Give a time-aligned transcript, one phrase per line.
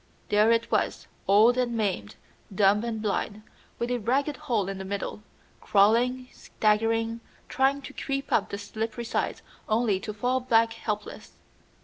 [0.29, 2.15] There it was, old and maimed,
[2.55, 3.43] dumb and blind,
[3.77, 5.21] with a ragged hole in the middle,
[5.59, 11.33] crawling, staggering, trying to creep up the slippery sides, only to fall back helpless.